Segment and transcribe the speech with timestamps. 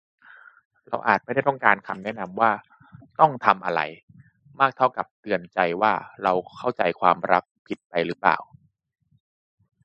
[0.87, 2.51] เราอาจไม่ได้ต้องการคำแนะนำว่า
[3.19, 3.81] ต้อง 'ทำ' อะไร
[4.59, 5.93] มากเท่ากับเตือนใจว่า
[6.23, 8.37] เราเข้าใจความรักผิดไปหรือเปล่า